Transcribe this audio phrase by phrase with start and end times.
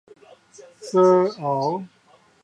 [0.81, 1.83] 鎖喉